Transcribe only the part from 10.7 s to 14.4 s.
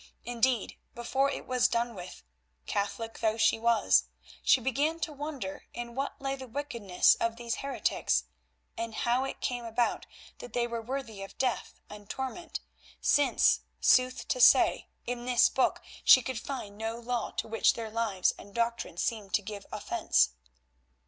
worthy of death and torment, since, sooth